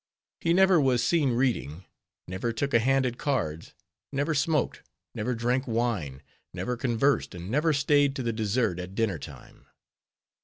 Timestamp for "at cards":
3.05-3.75